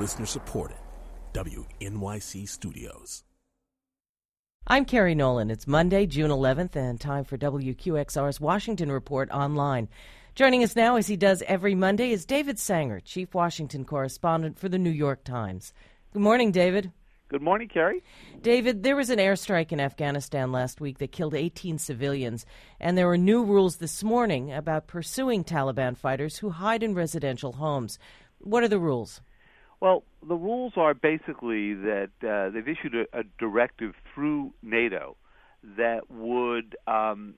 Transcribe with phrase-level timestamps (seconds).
[0.00, 0.78] Listener supported.
[1.34, 3.22] WNYC Studios.
[4.66, 5.50] I'm Kerry Nolan.
[5.50, 9.90] It's Monday, June 11th, and time for WQXR's Washington Report online.
[10.34, 14.70] Joining us now, as he does every Monday, is David Sanger, Chief Washington Correspondent for
[14.70, 15.74] the New York Times.
[16.14, 16.92] Good morning, David.
[17.28, 18.02] Good morning, Kerry.
[18.40, 22.46] David, there was an airstrike in Afghanistan last week that killed 18 civilians,
[22.80, 27.52] and there are new rules this morning about pursuing Taliban fighters who hide in residential
[27.52, 27.98] homes.
[28.38, 29.20] What are the rules?
[29.80, 35.16] Well, the rules are basically that uh, they've issued a, a, directive through NATO
[35.78, 37.34] that would um,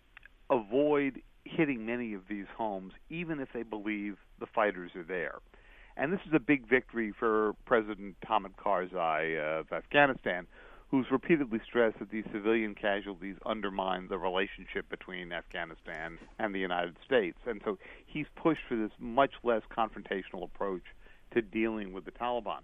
[0.51, 5.39] avoid hitting many of these homes, even if they believe the fighters are there.
[5.97, 10.47] And this is a big victory for President Hamid Karzai of Afghanistan,
[10.91, 16.97] who's repeatedly stressed that these civilian casualties undermine the relationship between Afghanistan and the United
[17.05, 17.39] States.
[17.47, 20.83] And so he's pushed for this much less confrontational approach
[21.35, 22.61] to dealing with the Taliban.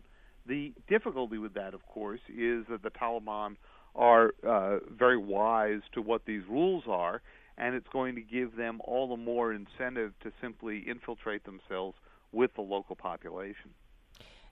[0.47, 3.57] The difficulty with that, of course, is that the Taliban
[3.95, 7.21] are uh, very wise to what these rules are,
[7.57, 11.97] and it's going to give them all the more incentive to simply infiltrate themselves
[12.33, 13.71] with the local population.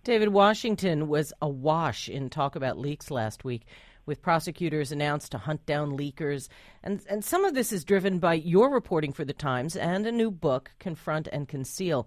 [0.05, 3.67] David Washington was awash in talk about leaks last week,
[4.07, 6.49] with prosecutors announced to hunt down leakers.
[6.83, 10.13] And, and some of this is driven by your reporting for the Times and a
[10.13, 12.07] new book, Confront and Conceal.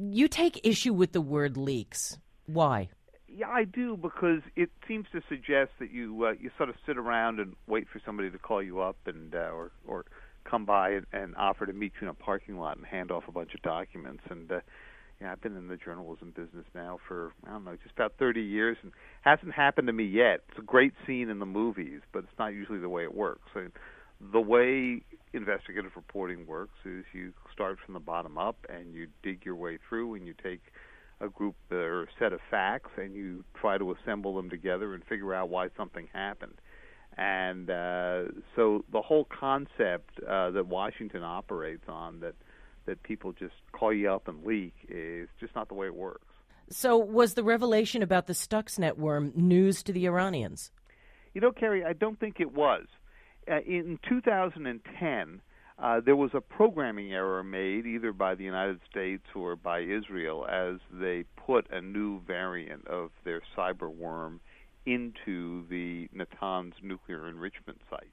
[0.00, 2.16] You take issue with the word leaks.
[2.46, 2.88] Why?
[3.26, 6.96] Yeah, I do because it seems to suggest that you uh, you sort of sit
[6.96, 10.04] around and wait for somebody to call you up and uh, or or
[10.44, 13.24] come by and, and offer to meet you in a parking lot and hand off
[13.28, 14.60] a bunch of documents and uh,
[15.20, 18.40] yeah, I've been in the journalism business now for I don't know, just about 30
[18.40, 20.42] years, and hasn't happened to me yet.
[20.50, 23.42] It's a great scene in the movies, but it's not usually the way it works.
[23.52, 23.66] So,
[24.32, 29.44] the way investigative reporting works is you start from the bottom up and you dig
[29.44, 30.62] your way through, and you take
[31.20, 35.04] a group or a set of facts and you try to assemble them together and
[35.04, 36.54] figure out why something happened.
[37.16, 38.24] And uh,
[38.54, 42.34] so the whole concept uh, that Washington operates on that
[42.86, 46.24] that people just call you up and leak is just not the way it works.
[46.70, 50.70] So, was the revelation about the Stuxnet worm news to the Iranians?
[51.34, 52.86] You know, Kerry, I don't think it was.
[53.50, 55.40] Uh, in 2010,
[55.78, 60.46] uh, there was a programming error made either by the United States or by Israel
[60.50, 64.40] as they put a new variant of their cyber worm
[64.86, 68.10] into the Natanz nuclear enrichment site.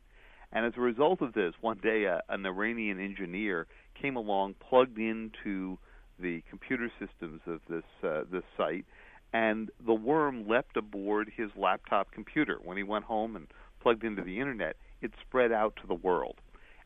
[0.51, 3.67] And as a result of this, one day uh, an Iranian engineer
[3.99, 5.77] came along, plugged into
[6.19, 8.85] the computer systems of this uh, this site,
[9.33, 12.57] and the worm leapt aboard his laptop computer.
[12.63, 13.47] When he went home and
[13.85, 16.37] plugged into the internet, it spread out to the world.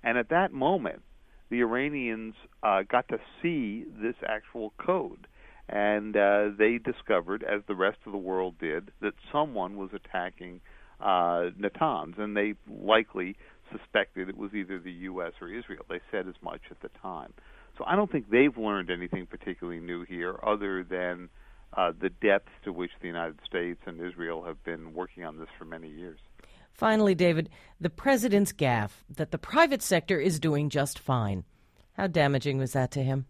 [0.03, 1.01] And at that moment,
[1.49, 5.25] the Iranians uh, got to see this actual code.
[5.69, 10.59] And uh, they discovered, as the rest of the world did, that someone was attacking
[10.99, 13.37] uh, Natanz, and they likely
[13.71, 15.31] suspected it was either the U.S.
[15.39, 15.85] or Israel.
[15.87, 17.31] They said as much at the time.
[17.77, 21.29] So I don't think they've learned anything particularly new here, other than
[21.77, 25.47] uh, the depth to which the United States and Israel have been working on this
[25.57, 26.19] for many years.
[26.73, 27.49] Finally, David,
[27.79, 31.43] the president's gaffe that the private sector is doing just fine.
[31.93, 33.25] How damaging was that to him?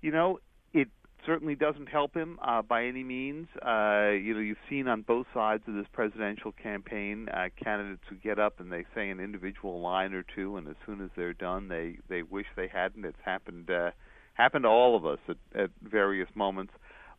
[0.00, 0.38] You know,
[0.72, 0.88] it
[1.26, 3.48] certainly doesn't help him uh, by any means.
[3.56, 8.16] Uh, you know, you've seen on both sides of this presidential campaign uh, candidates who
[8.16, 11.34] get up and they say an individual line or two, and as soon as they're
[11.34, 13.04] done, they they wish they hadn't.
[13.04, 13.90] It's happened uh,
[14.34, 16.72] happened to all of us at, at various moments.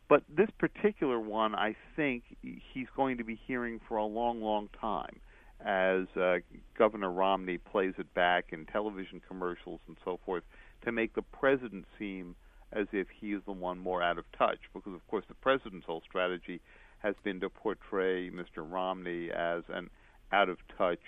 [0.08, 4.68] But this particular one, I think he's going to be hearing for a long, long
[4.80, 5.20] time
[5.64, 6.38] as uh,
[6.76, 10.42] Governor Romney plays it back in television commercials and so forth
[10.84, 12.34] to make the president seem
[12.72, 15.86] as if he is the one more out of touch, because of course the president's
[15.86, 16.60] whole strategy
[16.98, 18.58] has been to portray Mr.
[18.58, 19.90] Romney as an
[20.32, 21.00] out of touch,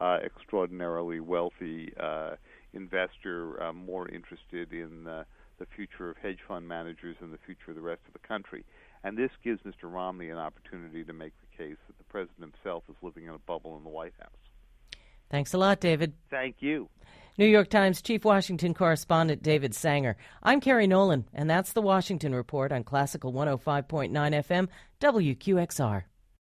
[0.00, 2.32] uh, extraordinarily wealthy uh,
[2.72, 7.76] investor, uh, more interested in the future of hedge fund managers and the future of
[7.76, 8.64] the rest of the country.
[9.04, 9.82] And this gives Mr.
[9.84, 13.38] Romney an opportunity to make the case that the president himself is living in a
[13.38, 14.30] bubble in the White House.
[15.30, 16.14] Thanks a lot, David.
[16.30, 16.88] Thank you.
[17.36, 20.16] New York Times Chief Washington Correspondent David Sanger.
[20.42, 24.68] I'm Kerry Nolan, and that's the Washington Report on Classical 105.9 FM,
[25.00, 26.04] WQXR.